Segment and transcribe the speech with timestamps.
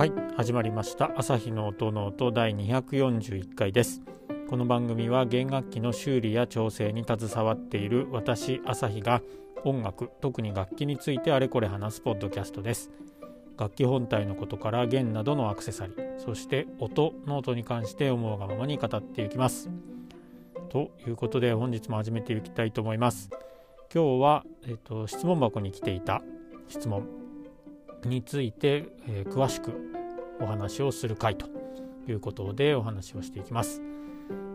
[0.00, 1.12] はい始まりました。
[1.14, 4.00] 朝日の音ノート第241回です。
[4.48, 9.20] この番組は弦楽器の修理や調整に携わっている私朝日が
[9.62, 12.90] 音楽特に楽器についてあれこれ話すポッドキャストです。
[13.58, 19.68] 楽器本体のことから弦などのアクセサリーそして音ノートに関して思うがままに語っていきます。
[20.70, 23.28] ということで本日も始めていきたいと思います。
[23.94, 26.22] 今日は、えっと、質問箱に来ていた
[26.68, 27.19] 質問。
[28.04, 29.72] について、えー、詳しく
[30.40, 31.46] お話をする回と
[32.08, 33.82] いうことでお話をしていきます。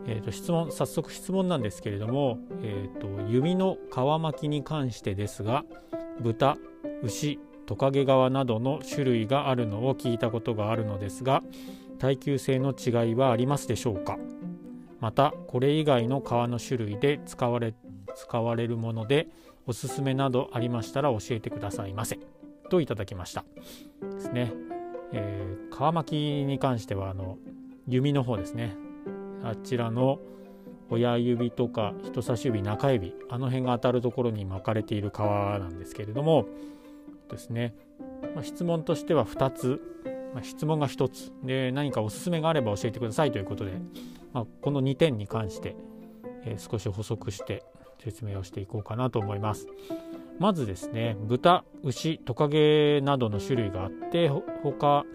[0.07, 5.65] えーと、質問早速質問なんですけれども、えーと、弓の皮巻きに関してですが
[6.19, 6.57] 豚
[7.01, 11.41] 牛トカゲ革などの種類があるのを聞いたことがあるのですが
[11.97, 14.19] 耐久性の違いはありますでしょうか？
[14.99, 17.73] またこれ以外の革の種類で使われ
[18.15, 19.27] 使われるもので
[19.65, 22.19] おすすめなどありましたら教えてくださいませ。
[22.69, 23.45] といただきました。
[24.01, 24.51] ですね、
[25.11, 27.37] えー、皮巻きに関してはあの
[27.87, 28.75] 弓の方ですね。
[29.43, 30.19] あちらの
[30.89, 36.45] 親指とか人差し指中指あの辺が当たるところに巻かれている皮なんですけれども
[37.29, 37.73] ですね、
[38.35, 39.81] まあ、質問としては2つ、
[40.33, 41.31] まあ、質問が1つ。
[41.43, 43.73] で何かおすすめがあれば教えてくださいということで、
[44.33, 45.75] まあ、この2点に関して、
[46.43, 47.63] えー、少し補足して
[47.99, 49.67] 説明をしていこうかなと思います。
[50.39, 55.05] まずですね豚牛トカゲなどの種類があって他、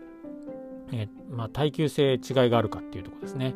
[0.93, 2.19] えまあ、耐久性違い
[2.51, 3.55] があるかっていうとこですね。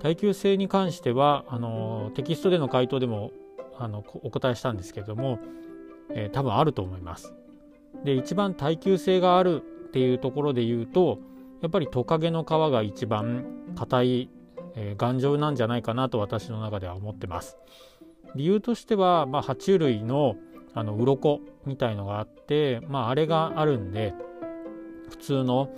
[0.00, 3.32] 耐久性に関してはあのテキストでの回答でも
[3.76, 5.40] あのお答えしたんですけれども、
[6.10, 7.34] えー、多分あると思います。
[8.04, 11.18] で一番耐久性があるっていうところで言うと
[11.62, 13.44] やっぱりトカゲの皮が一番
[13.76, 14.30] 硬い、
[14.76, 17.56] えー、頑丈なんじゃないかなと私の中では思ってます。
[18.34, 20.36] 理由としては、まあ、爬虫類の
[20.74, 24.14] あの鱗みたいのがあって、まあ、あれがあるんで
[25.10, 25.70] 普通の、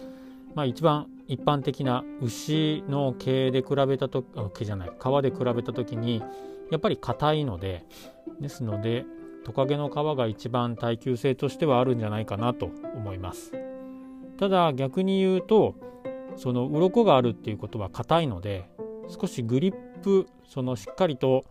[0.54, 6.22] まあ、一番一般的な牛の毛で比べたと毛じゃない皮で比べた時に
[6.70, 7.84] やっぱり硬いので
[8.40, 9.04] ですので
[9.44, 13.52] トカゲの皮が一番耐久性としてはあるんじゃないかなと思います。
[14.38, 15.74] ただ逆に言うと
[16.36, 18.70] その鱗があるっていうことは硬いので
[19.08, 21.44] 少しグリップそのしっかりと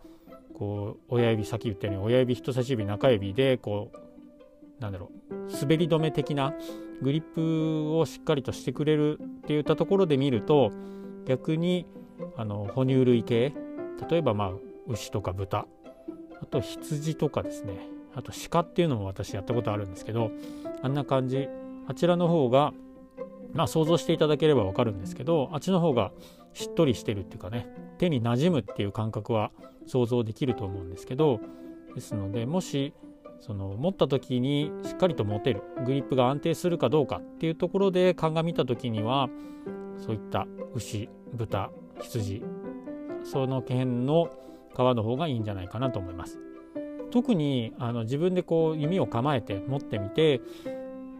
[0.60, 6.52] こう親指さっき言ったように親指人差し指中指でこうなんだろう滑り止め的な
[7.00, 10.70] グリップをしっかりとしてくれるっていったところで見ると
[11.24, 11.86] 逆に
[12.36, 13.54] あの哺乳類系
[14.10, 14.50] 例えばまあ
[14.86, 15.66] 牛とか豚
[16.42, 17.78] あと羊とかですね
[18.14, 20.30] あと鹿っていうのも私やったことあるんですけど
[20.82, 21.48] あんな感じ。
[21.88, 22.72] あちらの方が
[23.52, 26.12] まあ想像していただければわかるんですけどあっちの方が
[26.52, 27.66] しっとりしてるっていうかね
[27.98, 29.50] 手に馴染むっていう感覚は
[29.90, 31.40] 想像できると思うんですけど
[31.94, 32.94] ですのでもし
[33.40, 39.28] その持った時にしっかりと持てるグリップが安定するかどうかっていうところで鑑みた時には
[39.98, 42.42] そういった牛豚羊
[43.24, 44.30] その辺の
[44.72, 46.38] 皮の方がいいんじゃないかなと思います。
[47.10, 50.40] 特にあの自分でこう弓を構えて持ってみて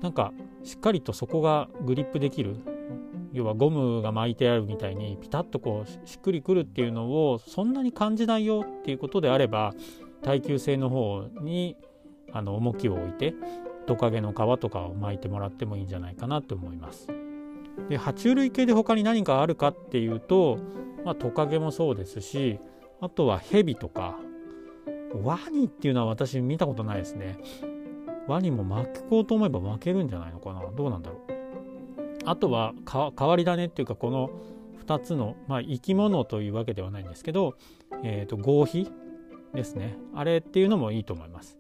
[0.01, 0.33] なんか
[0.63, 2.57] しっかりとそこがグリップできる
[3.33, 9.73] 要はゴムが巻いてあるみたいにピタッとこうしっくりくるっていうのをそんなに感じないよっていうことであれば
[10.23, 11.77] 耐久性の方に
[12.33, 13.35] あの重きを置いて
[13.87, 17.09] トカゲの皮とかを巻いてもらってもいいんじゃないかなと思います。
[17.89, 20.59] で爬虫類系で他に何かあるかっていうと、
[21.05, 22.59] まあ、トカゲもそうですし
[23.01, 24.19] あとはヘビとか
[25.23, 27.39] ワニっていうのは私見たことないですね。
[28.29, 31.40] ワニも巻こうと思えば巻けるんじゃないのかなどうなんだろう。
[32.25, 32.75] あとは
[33.19, 34.31] 変わり種っていうかこの
[34.87, 37.57] 2つの、まあ、生き物というわけではないんですけど、
[38.03, 38.91] えーと、合皮
[39.55, 41.57] ですねあれっていうのもいいと思います。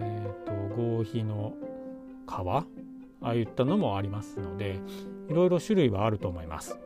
[0.00, 1.54] えーと、合皮の
[2.26, 2.30] 皮？
[2.30, 2.64] あ
[3.20, 4.78] あいったのもありますので
[5.28, 6.78] いろいろ種類はあると思います。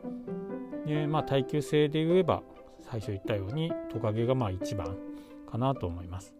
[0.85, 2.41] でまあ耐久性で言えば
[2.79, 4.97] 最初言ったようにトカゲがまあ一番
[5.49, 6.33] かなと思います。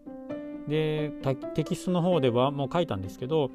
[0.68, 1.12] で
[1.54, 3.50] テキストの方ではもう書いたんですけど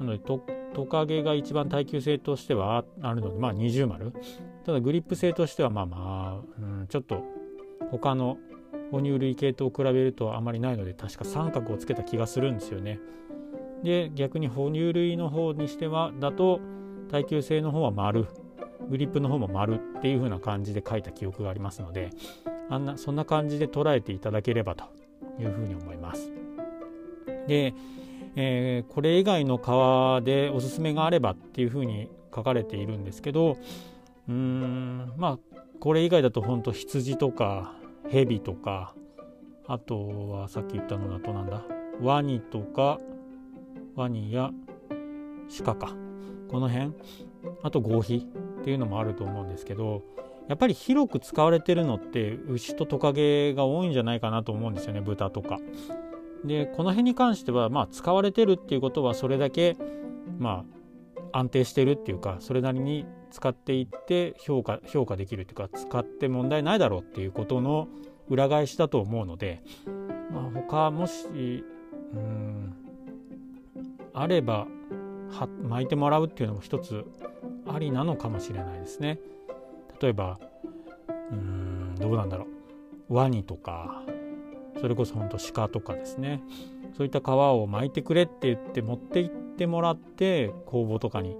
[0.00, 0.40] なのでト
[0.86, 4.12] カゲが一番耐久性としてはあるのでまあ二重丸
[4.64, 7.22] ただグリップ性としてはまあまあ、うん、ちょっと
[7.90, 8.38] 他の
[8.90, 13.00] 哺乳類系と比べるとあまりないので確か三角をつけた気がするんですよね。
[13.82, 16.60] で逆に哺乳類の方にしてはだと
[17.10, 18.26] 耐久性の方は丸
[18.90, 22.10] グリップの方も丸っていう風な感じで書いた記憶がありますので
[22.70, 24.84] あんなそんな感じで捉えていただければと
[25.38, 26.30] いうふうに思います。
[27.46, 27.74] で
[28.40, 33.56] えー、これ以外の革でおすすめがあればっていうふうに書かれているんですけど
[34.28, 35.38] うーんまあ
[35.80, 37.74] これ以外だと本当羊とか
[38.08, 38.94] 蛇とか
[39.66, 41.64] あとはさっき言ったのだとなんだ
[42.00, 43.00] ワニとか
[43.96, 44.52] ワニや
[45.64, 45.96] 鹿か
[46.48, 46.92] この辺
[47.64, 48.28] あと合皮
[48.60, 50.04] っていうのもあると思うんですけど
[50.46, 55.58] やっぱり広く使われてるのって牛とトカゲが多いんじゃないかなと思うんですよね豚とか。
[56.44, 59.76] でこの辺に関してはまあ使われてるっていうことはそれだけ
[60.38, 60.64] ま
[61.32, 67.88] あ安定してるっていうかそれなりに使っていって評価評価できるっていうか使って問題ないだろうっていうことの
[68.28, 69.62] 裏返しだと思うので、
[70.30, 71.64] まあ、他もし
[72.14, 72.74] うん
[74.14, 74.66] あれば
[75.30, 77.04] は巻いてもらうっていうのも一つ
[77.66, 79.18] ありなのかもしれないですね。
[80.00, 80.38] 例えば
[81.30, 82.46] うんどうなんだろ
[83.10, 84.02] うワニとか
[84.80, 86.42] それこそほんと鹿とかですね。
[86.96, 91.36] そういった皮を巻いてくれって言って持って行ってもらって工房とかに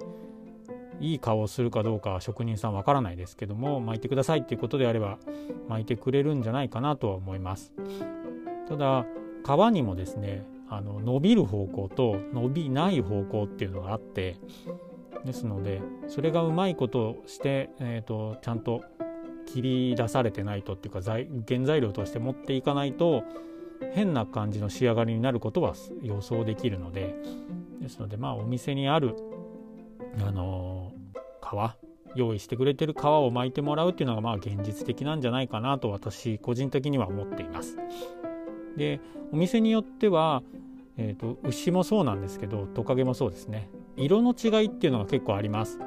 [1.00, 5.18] いい顔をするかどうかは職人さんわからないですけども巻いてくださいっていうことであれば
[5.68, 7.72] 巻いてくれるんじゃないかなとは思います。
[8.68, 9.06] ただ
[9.44, 14.36] 皮にもですねあの伸びる方向と伸びない方向っていうのがあって
[15.24, 18.82] ですのでそれがうまいことをして、えーと、ちゃんと
[19.48, 23.24] 切り出されてないとっていうか原材料として持っていかないと
[23.94, 27.14] 変な感じの仕上がりになることは予想できるので
[27.80, 29.16] ですのでまあお店にある
[30.20, 31.76] あのー、皮
[32.14, 37.76] 用意してくれてる皮を巻いてもらうっていうのがまあ現実的なんじゃないかなと私個人的には思っています。
[38.76, 39.00] で
[39.32, 40.42] お店によっては、
[40.96, 45.78] えーと、牛もそうなんですけどトカゲもそうですね色の違いっていうのが結構あります。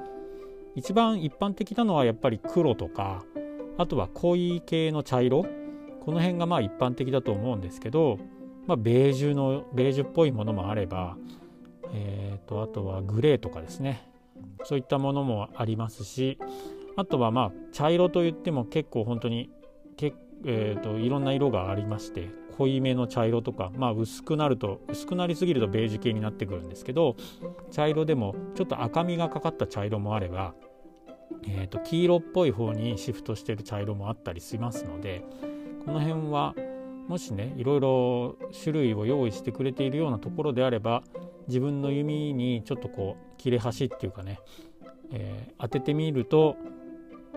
[0.75, 3.23] 一番一般的なのはやっぱり黒とか
[3.81, 5.45] あとは濃い系の茶色。
[6.01, 8.17] この辺がまあ一般的だと思うんですけど、
[8.65, 11.17] まあ、ベージュのベージュっぽいものもあれば、
[11.93, 14.07] えーとあとはグレーとかですね。
[14.63, 16.37] そういったものもありますし
[16.95, 19.49] あとはまあ茶色といっても結構本当に
[19.97, 20.13] け、
[20.45, 27.15] えーと、いろんな色がありまして濃いめの茶色とか、まあ、薄くなると薄くなりすぎるとベージュ系になってくるんですけど
[27.71, 30.53] 茶色でもちょっと赤みがかかった茶色もあれば、
[31.47, 35.23] えーと、黄色っぽい方にシフトしてる茶色もあったりしますので
[35.85, 36.55] この辺は
[37.07, 41.03] もしねいろいろ種類を用意してくれているようなところであれば
[41.47, 44.39] 自分の弓にちょっとこう切れ端っていうかね、
[45.11, 46.55] えー、当ててみると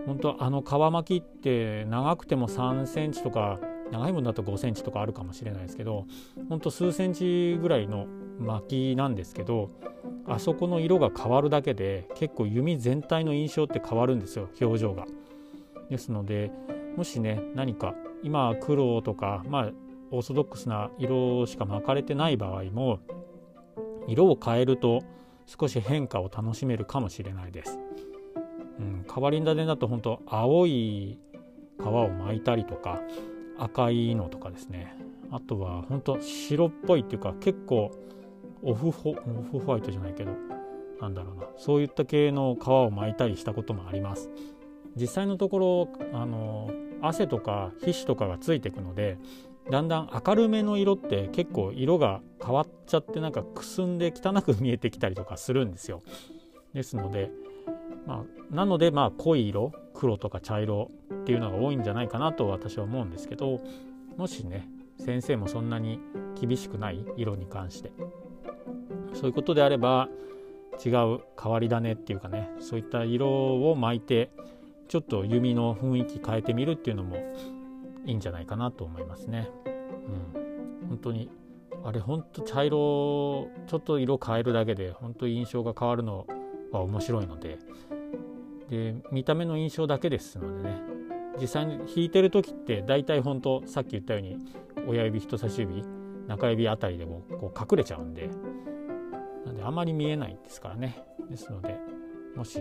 [0.06, 3.58] 本当あの皮巻きって長くても3センチとか
[3.90, 6.06] 長いものだと5センチとかあるかもしれないですけど
[6.48, 8.06] ほんと数センチぐらいの
[8.38, 9.70] 巻きなんですけど
[10.26, 15.06] あそこの色が変わるだけで結構弓全体の印象って変わるんですよ表情が。
[15.90, 16.50] ですので
[16.96, 19.72] もしね何か今黒とかまあ
[20.10, 23.00] オーソドックスな色しか巻かれてない場合も
[24.06, 25.02] 色を変えると
[25.46, 27.78] 少し変化を楽しめるかもしれないです。
[28.78, 31.18] うん、変わり種だと本当青い
[31.78, 33.00] 皮を巻いたりとか
[33.58, 34.96] 赤いのとかですね
[35.30, 37.92] あとは本当白っぽいっていうか結構
[38.64, 40.32] オフホオフホワイトじゃないけど
[41.00, 44.30] なんだろうなそういった系の皮を巻いたりしたこともあります
[44.96, 46.70] 実際のところあの
[47.02, 49.18] 汗とか皮脂とかがついていくので
[49.70, 56.02] だんだん明るめの色って結構色が変わっちゃってなんかくすんで汚く見えてきたりとかするんですよ。
[56.74, 57.30] ですので、
[58.06, 60.90] まあ、なのでまあ濃い色黒とか茶色
[61.22, 63.60] っていうのが多いんじゃないかなと私は思うんですけど
[64.16, 64.68] もしね
[64.98, 66.00] 先生もそんなに
[66.38, 67.92] 厳しくない色に関して
[69.14, 70.08] そういうことであれば
[70.84, 74.30] 違う変わり種っていうかねそういった色を巻いて
[74.88, 77.16] ちょっと弓の雰囲気変えてみるっていうのも
[78.04, 79.48] いいんじゃないかなと思いますね。
[79.64, 81.30] うん、本当に
[81.84, 86.26] あれ本当茶色ちょっと色変えるだけで本当印象が変わるの
[86.70, 87.58] は面白いので。
[88.70, 90.94] で見た目の印象だけですのでね。
[91.40, 94.38] 実際に弾いてる時って大体本当さっき言ったように
[94.86, 95.84] 親指人差し指
[96.26, 98.28] 中指あたりでもこう隠れちゃうんで
[99.46, 101.78] なんであんまり見えないですからねですので
[102.36, 102.60] もし、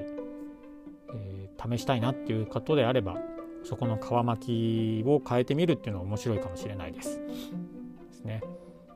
[1.13, 3.17] えー、試したいなっていう方であれば
[3.63, 7.19] そこの皮巻きを変えてみるっていうのは面白いかもしれないです。
[7.19, 7.33] で
[8.11, 8.41] すね。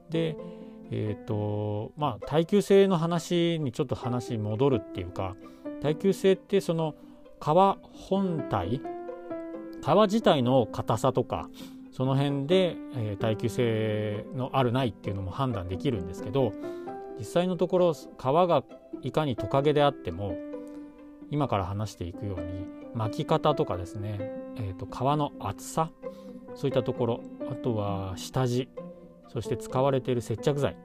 [0.09, 0.36] で
[0.89, 5.36] えーとまあ、耐久性の話にちょっと話戻るっていうか
[5.81, 6.95] 耐久性ってその
[7.41, 7.45] 皮
[8.09, 8.81] 本体皮
[10.03, 11.50] 自体の硬さとか
[11.98, 16.54] その辺で、えー、耐久性のあるないっていうのも判断できるんですけど
[17.18, 18.63] 実際のところ皮が
[19.01, 20.38] いかにトカゲであっても
[21.32, 25.92] 今から話していくように巻き方とかですねえーと、皮の厚さ
[26.56, 28.70] そういったところあとは下地
[29.27, 30.75] そして使われている接着剤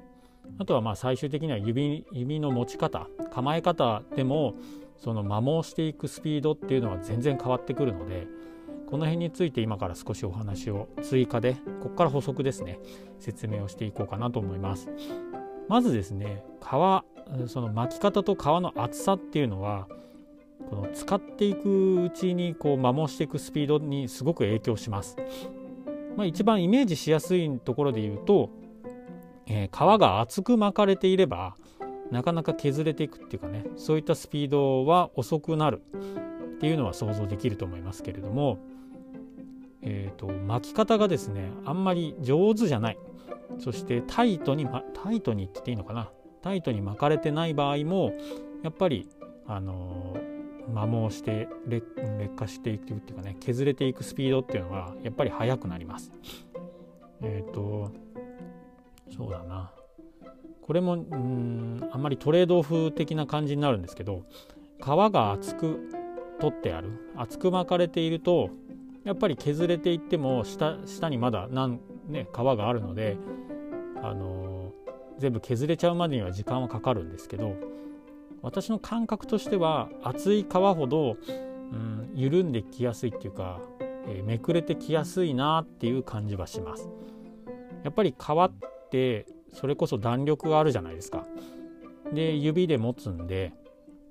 [0.59, 4.55] あとはまあ最終的には指指の持ち方構え方でも
[4.99, 8.27] その摩耗していくスピードっていうのは全然変わってくるので
[8.93, 12.79] この辺について今から少しお話を追加でここから補足ですね
[13.21, 14.91] 説明をしていこうかなと思います
[15.67, 19.89] まずですね皮その巻き方と皮の厚さっていうのは
[20.69, 25.17] この使っていくうちにこう摩耗していくスピードにすごく影響します。
[26.17, 28.51] まあ、一番イメージしやすいところで言うと、
[29.47, 31.57] えー、皮が厚く巻かれていれば
[32.11, 35.81] なかなか削れていくっていうかねそういったスピードは遅くなる
[36.57, 38.59] っていうのは想像できると思いますけれども、
[39.83, 42.99] えーと、巻き方がですねあんまり上手じゃない。
[43.59, 46.11] そしてタイトに、ま、タイトにって言っていいのかな。
[46.41, 48.13] タイトに巻かれてない場合も
[48.63, 49.09] やっぱり
[49.47, 50.17] あの
[50.67, 51.87] 摩耗して劣
[52.37, 56.13] 化していくっていうかね削れていくスピードっていうのはやっぱり速くなります。
[57.21, 57.93] えっ、ー、と
[59.17, 59.73] そうだな。
[60.63, 64.23] これもうんあんまりトレードオフ的な感じになるんですけど
[64.81, 65.81] 皮が厚く
[66.41, 68.51] 取ってある厚く巻かれていると
[69.05, 73.17] やっぱり削れていっても下下にまだなん、ね、皮があるので、
[74.03, 77.57] あのー、全部削れちゃうまでには時間はかかるんですけど
[78.43, 83.61] 私の感覚としては厚い皮ほど、うん、緩んできやすいっていうか、
[84.07, 86.89] えー、めくれてきやすいなっていう感じはします。
[87.85, 88.53] やっぱり皮っ
[88.91, 91.27] てそれこそ弾力があるじゃないですか。
[92.13, 93.53] で指で持つんで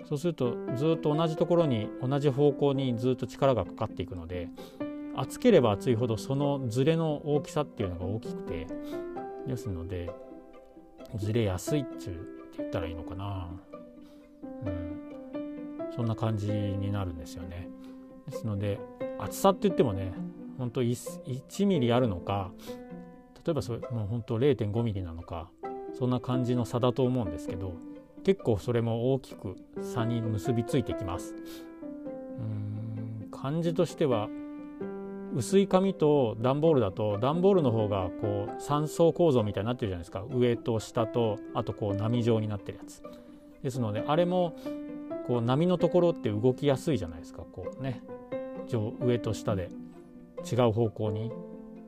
[0.06, 4.50] そうするとずっと同じところに同じ方向にずっと力がかかっていくので
[5.16, 8.68] 厚ければ厚いほどそのズレの大きさっていうのが大きくて
[9.48, 10.12] ですので
[11.18, 12.18] ずれやすいっちゅうっ
[12.52, 13.50] て言ったらいいのかな。
[14.66, 15.02] うん。
[15.94, 17.68] そんな感じになるんですよね。
[18.30, 18.80] ですので
[19.20, 20.14] 厚さって言ってもね
[20.58, 22.52] ほんと 1, 1ミリあるのか
[23.46, 25.50] 例えばそれもう本当0.5ミリなのか
[25.98, 27.74] そんな感じの差だと思うんですけど
[28.24, 31.36] 結構それも大きく差に結びついてきます。
[33.24, 34.30] うん感じとしては
[35.34, 40.24] 薄い紙と段ボールだと段ボールの方がこう3層構造みたいになってるじゃないですか。
[40.30, 43.02] 上と下とあとこう波状になってるやつ。
[43.64, 44.56] ですのであれも
[45.28, 47.44] こう波のところって動きやすいじゃないですか。
[47.52, 48.02] こうね
[49.00, 49.70] 上と下で。
[50.50, 51.32] 違う方向に、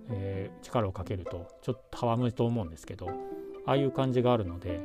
[0.09, 3.09] えー、力をかけるとちょっとたわむと思うんですけど
[3.65, 4.81] ああいう感じがあるので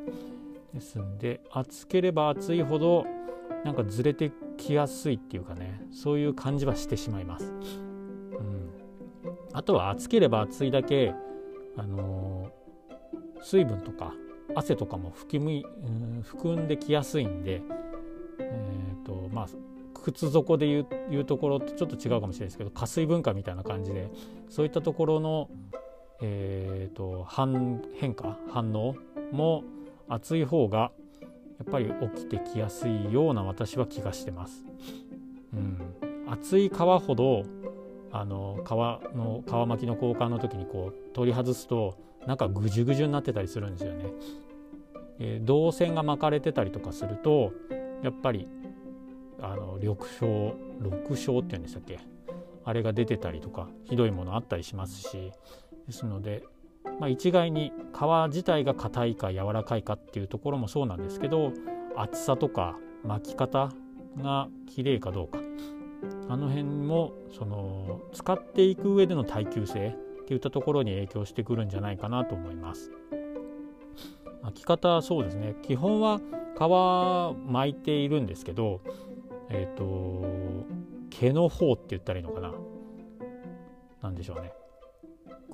[0.73, 3.05] ですんで厚ければ厚いほど
[3.63, 7.45] なんかずれてきやすいっていうかねそういう感じはしてしまいます。
[7.45, 7.51] う
[8.41, 8.69] ん、
[9.53, 11.13] あとは厚ければ厚いだけ、
[11.75, 14.13] あのー、水分とか
[14.55, 17.61] 汗とかも含み、うん、含んできやすいんで、
[18.39, 19.47] えーとまあ、
[19.93, 24.09] 靴底でいういうところとちょっと違うかもしれないですけど加水分化みたいな感じで
[24.49, 25.49] そういったところの、
[26.21, 28.95] えーと、反変化反応
[29.31, 29.63] も
[30.09, 30.91] 暑い方が
[31.59, 31.85] やっぱり
[32.15, 34.65] 起きてきやすいような私は気がしてます。
[35.53, 37.43] うん、厚い皮ほど
[38.11, 38.69] あの皮
[39.15, 44.05] の皮巻きの交換の時にこう取り外すと中ぐじゅぐじゅになってたりするんですよね。
[45.19, 47.51] えー、銅線が巻かれてたりとかすると
[48.01, 48.47] やっぱり
[49.41, 50.95] あの緑青緑
[51.27, 51.99] 青って言うんでしたっけ？
[52.63, 55.31] あれが出てたりとかひどいものあったりしますし
[55.87, 56.43] ですので
[56.99, 61.53] まあ、一概に皮自体が硬いか柔らかいかっていうところもそうなんですけど
[61.95, 63.71] 厚さとか巻き方
[64.17, 65.39] が綺麗かどうか。
[66.29, 72.91] あの辺もその使っていく上での耐久性っていったところに影響してくるんじゃないかなと思います。
[74.43, 75.55] 巻き方そうですね。
[75.63, 76.19] 基本は
[76.55, 78.81] 皮巻いているんですけど
[79.49, 80.25] えっ、ー、と
[81.09, 82.53] 毛の方って言ったらいいのかな
[84.01, 84.53] 何でしょうね。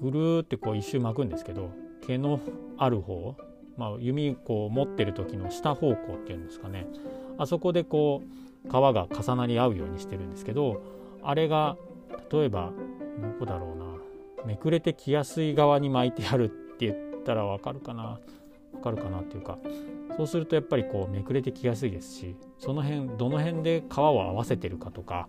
[0.02, 1.72] ぐるーってこう一周巻くんですけど
[2.06, 2.40] 毛の
[2.78, 3.36] ある方、
[3.78, 6.88] まあ、弓こう持ってる時の下方向っていうんですかね。
[7.38, 8.22] あそこでこ
[8.66, 10.82] う皮が重なり合うようにしてるんですけど
[11.22, 11.78] あれが
[12.32, 12.72] 例えば
[13.22, 13.86] どこだろうな。
[14.46, 18.20] めくれてきやすい側に巻いてあるって言ったらわかるかな。
[18.74, 19.58] わかるかなっていうか。
[20.18, 25.28] そうするとやっぱりこうめくれてきやすいですしその辺どの辺で皮を合わせてるかとか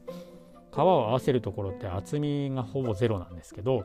[0.72, 3.84] 皮を合わせるところって厚みがほぼゼロなんですけど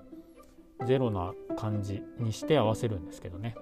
[0.85, 3.55] ゼロな感じにして合わせるんですけどね。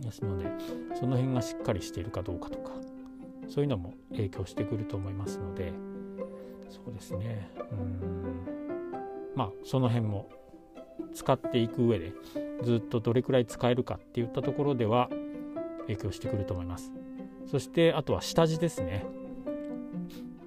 [0.00, 0.46] ですので
[0.94, 2.72] その辺がしっかりしているかどうかとか
[3.48, 5.72] そういうのも影響してくると思いますので
[6.70, 7.50] そうですね。
[7.72, 8.46] うん。
[9.34, 10.30] まあその辺も
[11.14, 12.12] 使っていく上で
[12.62, 15.10] ずっとどれくらい使えるかっていったところでは
[15.82, 16.92] 影響してくると思います。
[17.50, 19.04] そしてあとは下地ですね。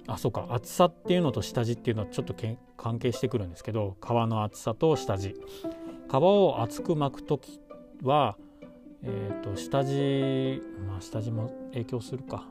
[0.06, 0.46] あそうか。
[0.50, 5.34] 厚さっていうのと下地っていうのはちょっとけ関係してくるんですけど皮の厚さと下地。
[6.10, 7.60] 皮を厚く巻く時
[8.02, 8.36] は、
[9.02, 12.44] えーと、下地まあ下地も影響するか。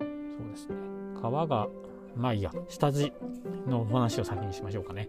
[0.00, 0.76] そうですね。
[1.16, 1.68] 皮が
[2.16, 2.52] まあいいや。
[2.68, 3.12] 下地
[3.66, 5.08] のお話を先にしましょうかね。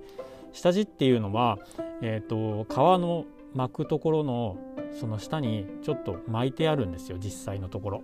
[0.54, 1.60] 下地っていうのは、
[2.02, 4.58] えーと、と皮の巻くところの
[5.00, 7.18] その下にちょっと巻いてあるんですよ。
[7.20, 8.04] 実際のところ。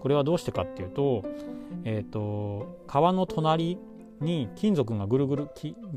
[0.00, 1.24] これはどうしてかっていうと,、
[1.84, 3.78] えーと、革の隣
[4.20, 5.48] に金属がぐるぐる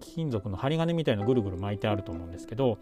[0.01, 2.77] 金属の針金みたいのぐるぐる巻いてあると思うんですけど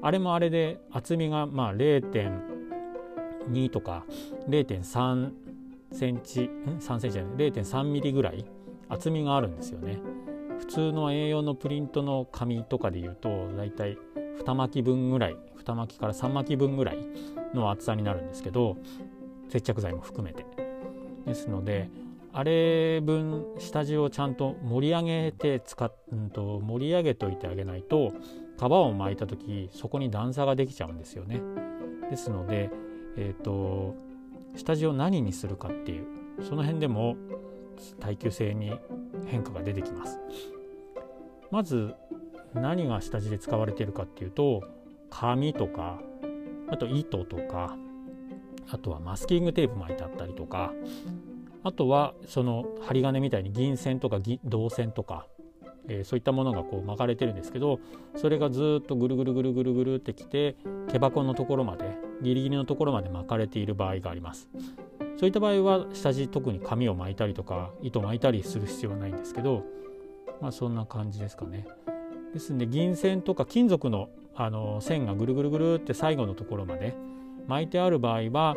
[0.00, 4.06] あれもあれで厚みがまあ0.2とか
[4.48, 5.32] 0.3
[5.92, 8.46] センチ3センチじゃない0.3ミリぐらい
[8.88, 9.98] 厚みがあるんですよね。
[10.58, 13.96] 普通の A4 のプリントの紙とかでいうとだいたい
[14.44, 16.98] 2巻き分ぐらい2巻きから3巻き分ぐらい
[17.54, 18.76] の厚さになるんですけど
[19.48, 20.44] 接着剤も含めて
[21.28, 21.88] ですので
[22.32, 28.12] あれ分下地をちゃんと盛り上げて使っ、うんと、盛り上げといてあげないと
[28.58, 31.40] 皮を巻いた時そこに段差ができちゃうんですよね。
[32.10, 32.70] ですので、
[33.16, 33.94] えーと、
[34.56, 36.06] 下地を何にするかっていう
[36.42, 37.16] その辺でも
[38.00, 38.72] 耐久性に
[39.26, 40.18] 変化が出てきます。
[41.50, 41.94] まず
[42.54, 44.62] 何が下地で使われているかっていうと
[45.10, 46.00] 紙とか
[46.68, 47.76] あと糸とか
[48.70, 50.72] あとはマスキングテープ巻いてあったりとか
[51.64, 55.26] あとはその針金みたいに銀線とか銅線とか、
[55.88, 57.80] えー、そういったものがこう巻かれてるんですけど
[58.16, 60.56] それがずっとぐるぐるぐるぐるぐるってきて
[60.90, 64.48] 毛箱のところまでギリギリのところまで巻かれている場合があります。
[65.18, 69.64] そういった場合は下地特に紙を巻いたりとか糸巻いたりする必要はないんですけど
[70.40, 71.66] まあそんな感じですかね。
[72.32, 76.94] ですんで銀線とか金属のあの線がぐるぐるぐるって最後のところまで
[77.48, 78.56] 巻いてある場合は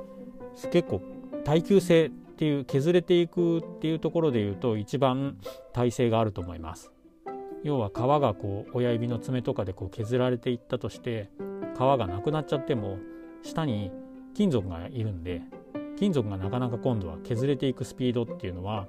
[0.72, 1.02] 結構
[1.44, 5.38] 耐久性っていう削れていくっていうところでいうと一番
[5.74, 6.92] 耐性があると思います。
[7.64, 11.30] 要は皮がこう親指の爪とかでこう削られていったとして
[11.76, 12.98] 皮がなくなっちゃっても
[13.44, 13.92] 下に
[14.34, 15.42] 金属がいるんで
[15.98, 18.88] 金属がなかなか今度は削れていくスピードっていうのは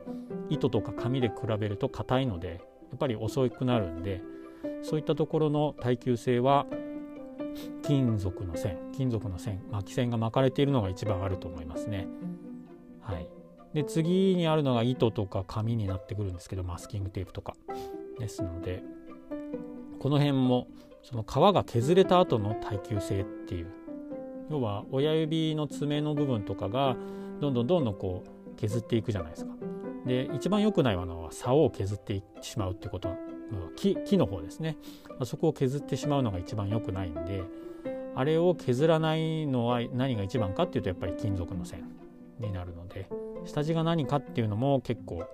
[0.48, 2.54] 糸とか紙で比べると硬いのでや
[2.94, 4.22] っぱり遅くなるんで
[4.82, 6.66] そういったところの耐久性は
[7.82, 12.06] 金属の線金属の線巻き線が巻かれているのが一番あると思いますね。
[13.00, 13.28] はい、
[13.74, 17.56] で次にあるのが糸とか紙になってくるんですけどマスキングテープとか
[18.18, 18.82] ですので
[19.98, 20.68] この辺も
[21.02, 23.66] その皮が削れた後の耐久性っていう
[24.50, 26.96] 要は親指の爪の部分とかが
[27.40, 29.52] どんどんどんどんこう削っていくじゃないですか。
[30.06, 33.14] で一番良くないのは竿を削ってしまうってこと
[33.76, 34.76] 木木の方ですね。
[35.18, 37.44] あそこを削ってしまうのが一番良くないんで
[38.14, 41.84] あれを削らないのは何が一番かっていうとやっぱり金属の線
[42.38, 43.08] になるので
[43.44, 45.24] 下地が何かっていうのも結構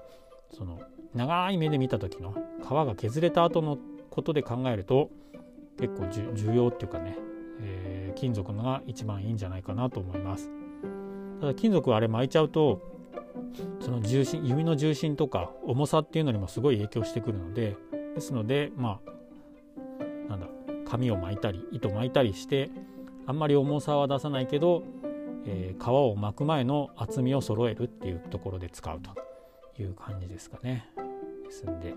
[0.57, 0.81] その
[1.15, 3.79] 長い目で見た時の皮が削れた後の
[4.11, 5.11] ことで考えると
[5.79, 7.17] 結構重要っていうかね、
[7.61, 10.51] えー、金属のが一番いいんじゃないかなと思います。
[11.41, 12.83] ただ金属あれ巻いちゃうと
[13.81, 17.77] その重心指の重心とか重さっていうのにもすごい影響してくるので
[18.19, 19.01] ですのでま
[20.29, 20.49] あなんだ
[20.85, 22.71] 紙を巻いたり糸巻いたりして
[23.27, 24.83] あんまり重さは出さないけど、
[25.47, 30.91] えー、皮を巻く前の厚みを揃えるっていうところで使うという感じですかね。
[31.45, 31.95] ですんで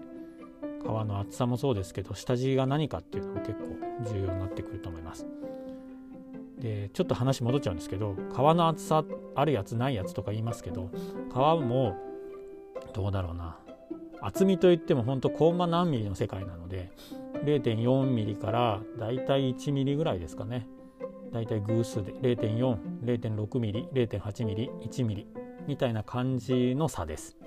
[0.82, 5.26] 皮の厚さもそうですけど下地が何かっていうのも結構重要になってくると思います。
[6.60, 9.04] でちょっと話戻っちゃうんですけど皮の厚さ
[9.34, 10.92] あるやつないやつとか言いますけど
[11.32, 11.98] 皮も
[12.94, 13.58] どうだろうな
[14.22, 16.92] 厚みといっても本当コンマ何ミリの世界なので
[17.44, 20.68] 0.4ミリからだいたい1ミリぐらいですかね
[21.32, 25.28] だいたい偶数で0.40.6ミリ0.8ミリ1ミリ
[25.68, 27.38] みたいな感じの差です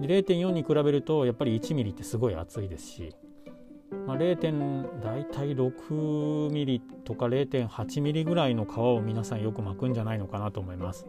[0.00, 3.14] 0.4に比べるとやっぱり1ミリってすごい厚いですし、
[4.06, 5.00] まあ、0.
[5.02, 11.06] 大体6ミリとか0.8ミリぐらいの皮を皆さんよく巻くんじゃないのかなと思います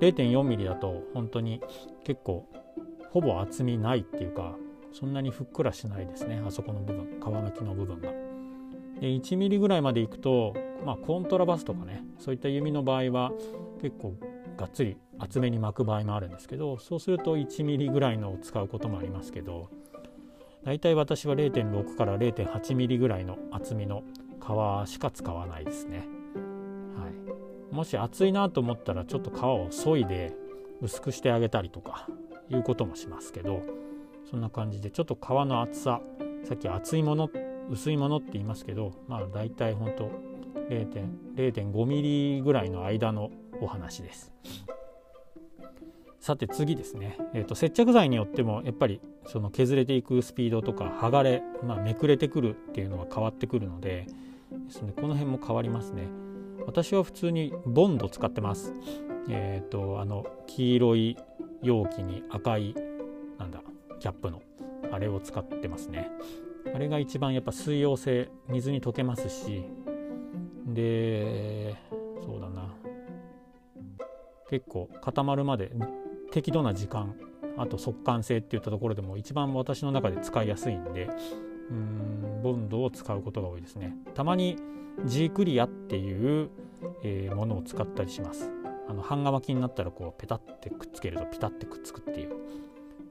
[0.00, 1.60] 0.4ミリだと本当に
[2.04, 2.48] 結構
[3.10, 4.56] ほぼ厚みないっていうか
[4.92, 8.10] そんなにふっくらしないですねあそこの部分皮むきの部分が。
[9.00, 10.54] で 1mm ぐらいまでいくと、
[10.86, 13.30] まあ、コントラバスとかねそういった弓の場合は
[13.82, 14.14] 結構
[14.56, 19.68] がっつり厚めに巻く場合もあるんですけどそうすると 1mm ぐらいのを使うこともありますけど
[20.64, 24.02] 大体私は0.6から 0.8mm ぐらいの厚みの
[24.40, 26.08] 皮しか使わないですね。
[26.96, 30.34] はい、もし厚いなと思ったらちょっと皮を削いで
[30.80, 32.08] 薄くしてあげたりとか
[32.50, 33.62] いうこともしますけど
[34.30, 36.00] そんな感じでちょっと皮の厚さ
[36.44, 37.30] さっき厚いもの
[37.70, 40.10] 薄いものって言いますけどまあ大体ほんと
[40.68, 43.30] 0.5ミリぐらいの間の
[43.60, 44.32] お話です。
[46.26, 54.06] さて次ですね、えーと、接着剤によってもやっぱりその削れていくスピードとか剥がれ、まあ、めくれてくるっていうのは変わってくるので
[54.50, 56.08] でねこの辺も変わりますね。
[56.66, 58.74] 私は普通にボンド使ってます。
[59.28, 61.16] えっ、ー、とあの黄色い
[61.62, 62.74] 容器に赤い
[63.38, 63.60] なんだ
[63.98, 64.42] キャップの
[64.92, 66.10] あれを使ってますね。
[66.74, 69.64] あれが一番やっぱ水溶性水に溶けますし。
[70.66, 71.76] で
[72.24, 72.74] そうだな。
[74.50, 75.72] 結構固まるまで
[76.32, 77.14] 適度な時間
[77.56, 81.08] あと速乾性っていったところでも一番私の中で使いやすいんで
[81.70, 83.96] うんボンドを使うことが多いですね。
[84.14, 84.56] たまに
[85.04, 86.48] G クリアっていう、
[87.02, 88.50] えー、ものを使ったりします。
[88.88, 92.32] あの半乾きになったらこうペタってくっつけるとピタってくっつくっていう。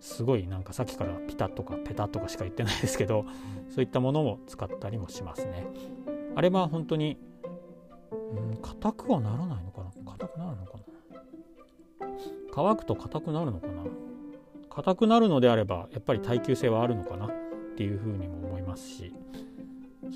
[0.02, 3.26] すごいなんかさっきからピタとかペタとかしか言ってないですけど
[3.70, 5.66] そういったものも使ったりもしますね。
[6.36, 7.18] あれは本当に
[8.12, 9.92] うん硬くはならないのかな？
[10.12, 12.08] 硬くなるのかな？
[12.54, 13.84] 乾くと硬くなるのかな？
[14.70, 17.32] 硬くなるのであればやっぱり耐久性はあるのかなっ
[17.78, 19.14] ていうふうにも思いますし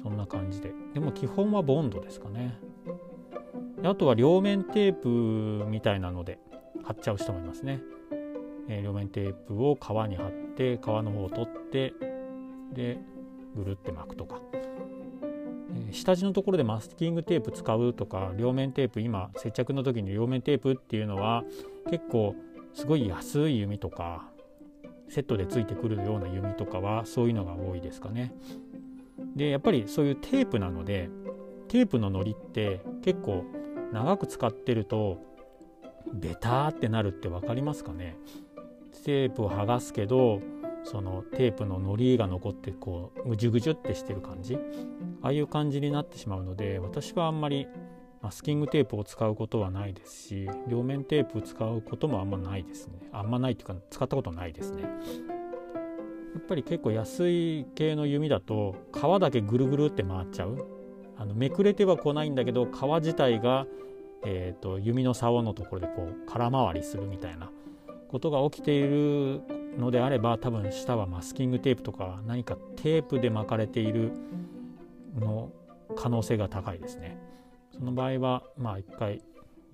[0.04, 0.74] そんな感じで。
[0.94, 2.60] でも基本はボンドですかね。
[3.84, 6.40] あとは両面テープみたいなので
[6.84, 7.82] 貼っちゃう人もいますね、
[8.68, 11.94] えー、両面テープを皮に貼って皮の方を取って
[12.74, 13.00] で
[13.56, 21.44] ぐるって巻くとか、えー、下地のところでマスキングテープ使うとか両面テープ今接着の時に両面テープっていうのは
[21.90, 22.36] 結構
[22.74, 24.30] すごい安い弓とか
[25.10, 28.34] セットでついてくるような弓とかはそういうのが多いですかね。
[29.36, 31.10] でやっぱりそういうテープなので
[31.68, 33.44] テープののりって結構
[33.92, 35.18] 長く使ってると
[36.14, 38.18] ベターってなるって分かりますかね？
[39.06, 40.42] テープを剥がすけど
[40.84, 44.58] そのテープののりが残ってこうぐじゅぐじゅってしてる感じ？
[45.22, 47.68] ああいう感じになってしまうので私はあんまり
[48.22, 52.94] マスキングテープを使うことはないですし両面テープ使うこともあんまないですね。
[53.12, 54.84] あんまないっていうか使ったことないですね。
[54.84, 54.90] や
[56.40, 60.66] っぱり結構安い系の弓だと皮だけぐるぐるって回っちゃう。
[61.20, 62.70] あのめくれては来ないんだけど皮
[63.02, 63.68] 自体が、
[64.26, 67.52] えーと、弓の竿のところでこう空回りするみたいな
[68.08, 69.42] ことが起きている
[69.78, 74.14] のであれば多分下はマスキングテープとか何かテープで巻かれている
[75.20, 75.52] の
[75.96, 77.18] 可能性が高いですね。
[77.72, 79.22] その場合はまあ一回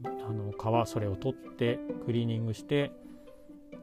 [0.03, 2.91] あの皮それを取ってクリーニングして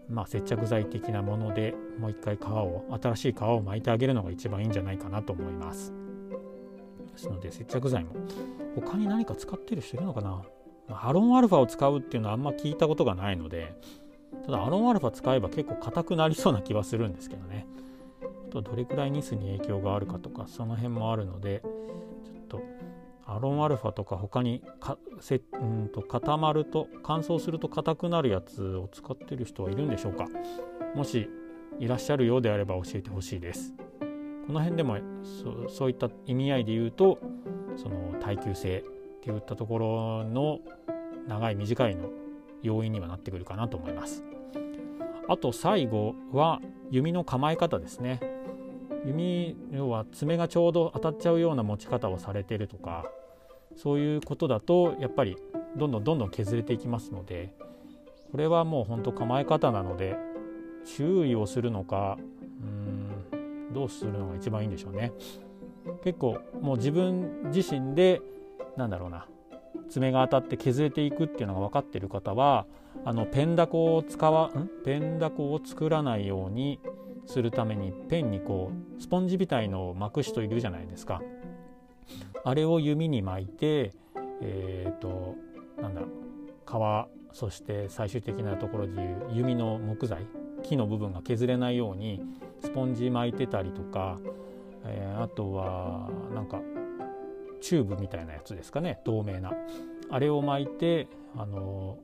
[0.08, 5.92] まあ、接着剤的なものでもう一回皮を新しい皮を巻いてあげるのが一番いいんじゃないかなと思います。
[7.12, 8.14] ですので接着剤も。
[8.74, 10.42] 他に何か使ってる人いるのかな、
[10.88, 13.74] ま、アロンアルファを使うっていうのはあんま聞いたことがないので
[14.46, 17.66] ただアロンアルファ使えば結構硬くなりそうな気はするんですけどね。
[18.22, 22.62] あとどれくらいニスに影響があるかとかその辺もあるのでちょっと
[23.26, 30.28] アロンアルファとか他にかせうんと固まると乾燥すると硬くなるやつを使ってる人はいるんでしょうか？
[30.94, 31.30] もし
[31.78, 33.74] いらっしゃるようであれば教えてほしいです。
[34.46, 34.98] この辺でも
[35.68, 37.18] そういった意味合いで言うと
[37.76, 38.82] その耐久性っ
[39.22, 40.58] ていったところの
[41.28, 42.10] 長い短いの
[42.62, 44.24] 要因にはなってくるかなと思います。
[45.28, 48.20] あと最後は弓の構え方ですね。
[49.04, 53.04] 弓要は爪がちょうど当たっちゃうような持ち方をされてるとか
[53.76, 55.36] そういうことだとやっぱり
[55.76, 57.52] どんどんどんどん削れていきますので
[58.30, 60.16] これはもうほんと構え方なので
[60.84, 62.16] 注意をするのか
[62.60, 63.01] うん
[63.72, 65.12] どうするのが一番いいんでしょうね。
[66.04, 68.20] 結構もう自分自身で
[68.76, 69.26] なんだろうな
[69.88, 72.66] 爪が当たって削れていくっていうのが分かっている方は
[73.04, 74.70] あのペンダコを使わん？
[74.84, 76.78] ペンダコを作らないように
[77.26, 81.20] するためにペンにこうスポンジみたいのを巻く人いるじゃないですか。
[82.44, 83.92] あれを弓に巻いて
[84.40, 85.36] えっ、ー、と
[85.80, 86.10] なんだろう
[87.32, 90.26] 皮そして最終的なところでいう弓の木材
[90.62, 92.20] 木の部分が削れないように
[92.62, 94.18] スポンジ巻いてたりとか、
[94.84, 96.60] えー、あとはなんか
[97.60, 99.00] チューブみたいなやつですかね。
[99.04, 99.52] 透明な。
[100.10, 101.98] あれを巻いてあの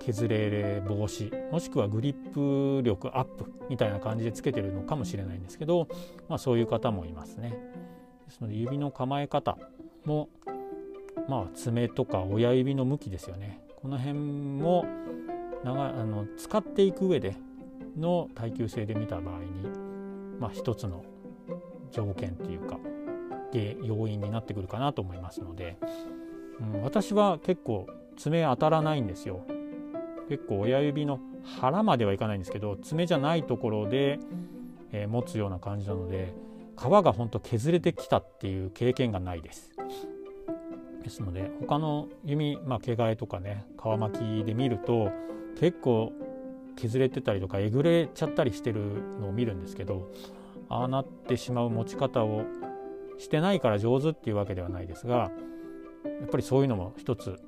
[0.00, 5.86] 削れ防止もしくはグリップ力アップみたいな感じでつけてるのかもしれないんですけど、
[6.28, 7.50] まあ、そういう方もいますね。
[8.26, 9.58] ですので指の構え方
[10.04, 10.28] も
[11.28, 13.60] まあ爪とか親指の向きですよね。
[13.80, 14.84] この辺も
[15.64, 17.36] 長あの使っていく上で
[17.96, 19.46] の耐久性で見た場合に、
[20.38, 21.04] まあ、一つの
[21.90, 22.78] 条件っていうか
[23.82, 25.76] 要因になってくるかなと思いますので、
[26.60, 29.44] うん、私は結構爪当たらないんですよ。
[30.28, 31.20] 結構親指の
[31.60, 34.18] 腹まではいかないんですけど爪じゃないところで、
[34.92, 36.32] えー、持つような感じなので
[36.78, 39.70] 皮がほんと削れてきたっていう経験がないです。
[41.02, 45.10] ですので他の弓、まあ、毛替えとかね皮巻きで見ると
[45.58, 46.12] 結構
[46.76, 48.80] 削れてたりとかえぐれちゃったりしてる
[49.20, 50.10] のを見るんですけど
[50.68, 52.44] ああなってしまう持ち方を
[53.18, 55.30] してないから上手っていうわけではないですが
[56.04, 57.38] やっぱりそういうのも一つ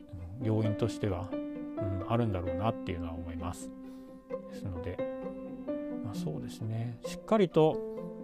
[0.42, 3.70] 要因としては、うん、あるんだろうなっていうのは思います。
[4.50, 4.96] ですので、
[6.04, 7.80] まあ、そうですねしっかりと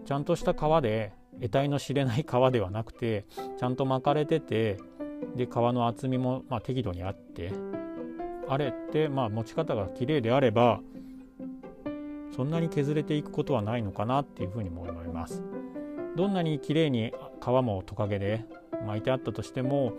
[0.06, 3.26] ちゃんとした皮で得体の知れない皮ではなくて
[3.58, 4.78] ちゃんと巻かれてて
[5.36, 7.52] で皮の厚みもま適度にあって
[8.50, 10.80] あれって、まあ、持ち方が綺麗であれば
[12.34, 15.44] そんなに削れていくことはないのかなっていうふうにも思います。
[16.16, 18.44] どんなに綺麗に皮もトカゲで
[18.84, 19.92] 巻いてあったとしても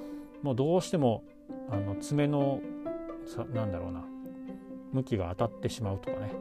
[0.43, 1.23] もうどうしても
[1.69, 2.59] あの爪の
[3.25, 4.03] さなんだろうな
[4.91, 6.33] 向きが当たってしまうとかね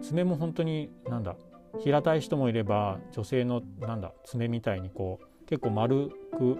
[0.00, 1.36] 爪も本当になんだ
[1.78, 6.58] 平たい人もいれば女性のなんだ爪みたいにこう結構丸く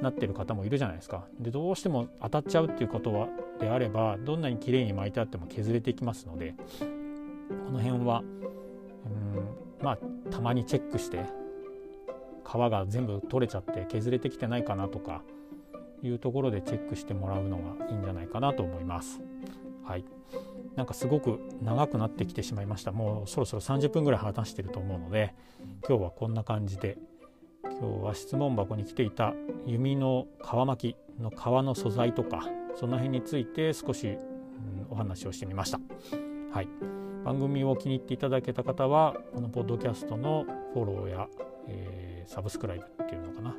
[0.00, 1.24] なってる方もいるじゃないですか。
[1.38, 3.28] でどうしても当たっちゃうっていうことは
[3.60, 6.54] であればどんなに綺麗に巻いてあっても削れていきますので
[7.66, 9.98] この辺はうんまあ
[10.30, 11.24] たまにチェックして
[12.44, 15.22] 皮が全部取れちゃって削れてきてないかなとか
[16.02, 19.20] いうところでチェックしてもらうのがいいんじゃないかなと思います。
[19.84, 20.04] はい、
[20.76, 25.34] なんかすごく長くなってきてしまいましたもうそろそろ30分ぐらい話してると思うので
[25.86, 26.96] 今日はこんな感じで
[27.80, 29.34] 今日は質問箱に来ていた
[29.66, 31.34] 弓の皮巻きの皮
[31.64, 34.18] の素材とかその辺について少し、うん、
[34.90, 35.80] お話をしてみました。
[36.52, 36.68] はい、
[37.24, 41.28] 番組を気に入っていただけた方はこのポッドキャストのフォローや、
[41.68, 43.56] えー、 subscribe っていうのかな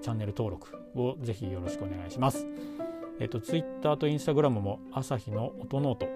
[0.00, 2.46] チャンネル登録をぜひよろしくお願いします。
[3.18, 6.06] えっ、ー、と Twitter と Instagram も朝日の音ノート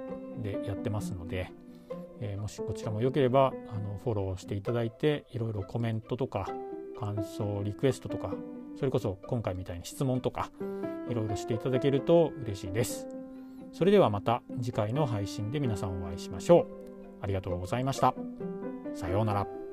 [0.43, 1.53] でやってますので、
[2.21, 6.49] えー、もしこちらも良ければあのフォローしていただいていろいろコメントとか
[6.99, 8.33] 感想リクエストとか
[8.77, 10.51] それこそ今回みたいに質問とか
[11.09, 13.07] いろいろしていただけると嬉しいです。
[13.73, 16.67] それではまた次回の配信で皆さんお会いしましょう。
[17.21, 18.15] ありがとうございました。
[18.95, 19.66] さようなら。